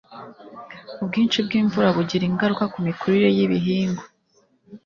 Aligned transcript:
ubwinshi 1.01 1.37
bwimvura 1.45 1.87
bugira 1.95 2.23
ingaruka 2.27 2.63
kumikurire 2.73 3.29
yibihingwa 3.37 4.03